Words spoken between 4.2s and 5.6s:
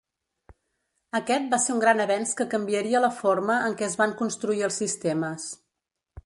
construir els sistemes.